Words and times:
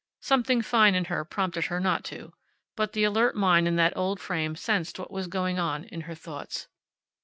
Something 0.21 0.63
fine 0.63 0.95
in 0.95 1.05
her 1.13 1.23
prompted 1.23 1.65
her 1.65 1.79
not 1.79 2.03
to. 2.05 2.33
But 2.75 2.93
the 2.93 3.03
alert 3.03 3.35
mind 3.35 3.67
in 3.67 3.75
that 3.75 3.95
old 3.95 4.19
frame 4.19 4.55
sensed 4.55 4.97
what 4.97 5.11
was 5.11 5.27
going 5.27 5.59
on 5.59 5.83
in 5.83 6.01
her 6.09 6.15
thoughts. 6.15 6.67